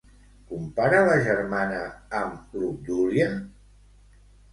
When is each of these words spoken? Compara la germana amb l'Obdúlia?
Compara 0.51 1.01
la 1.09 1.17
germana 1.27 1.81
amb 2.21 2.57
l'Obdúlia? 2.61 3.29